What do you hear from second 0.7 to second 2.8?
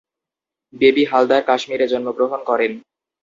Baby Haldar কাশ্মীরে জন্মগ্রহণ করেন।